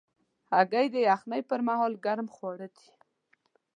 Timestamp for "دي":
2.75-2.87